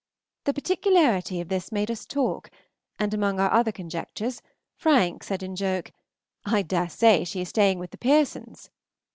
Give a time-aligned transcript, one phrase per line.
[0.45, 2.49] The particularity of this made us talk,
[2.97, 4.41] and, among other conjectures,
[4.75, 5.91] Frank said in joke,
[6.43, 8.71] "I dare say she is staying with the Pearsons."